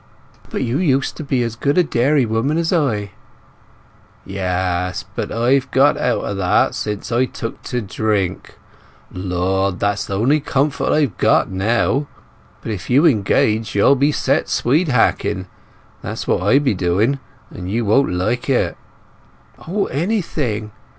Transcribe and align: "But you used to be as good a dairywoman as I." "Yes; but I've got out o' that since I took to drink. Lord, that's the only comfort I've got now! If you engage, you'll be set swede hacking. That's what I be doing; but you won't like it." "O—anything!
"But 0.49 0.63
you 0.63 0.79
used 0.79 1.15
to 1.17 1.23
be 1.23 1.43
as 1.43 1.55
good 1.55 1.77
a 1.77 1.83
dairywoman 1.83 2.57
as 2.57 2.73
I." 2.73 3.11
"Yes; 4.25 5.05
but 5.15 5.31
I've 5.31 5.69
got 5.69 5.95
out 5.95 6.23
o' 6.23 6.33
that 6.33 6.73
since 6.73 7.11
I 7.11 7.25
took 7.25 7.61
to 7.65 7.81
drink. 7.83 8.57
Lord, 9.11 9.79
that's 9.79 10.05
the 10.05 10.17
only 10.17 10.39
comfort 10.39 10.91
I've 10.91 11.19
got 11.19 11.51
now! 11.51 12.07
If 12.65 12.89
you 12.89 13.05
engage, 13.05 13.75
you'll 13.75 13.95
be 13.95 14.11
set 14.11 14.49
swede 14.49 14.87
hacking. 14.87 15.45
That's 16.01 16.27
what 16.27 16.41
I 16.41 16.57
be 16.57 16.73
doing; 16.73 17.19
but 17.51 17.61
you 17.61 17.85
won't 17.85 18.11
like 18.11 18.49
it." 18.49 18.75
"O—anything! 19.67 20.71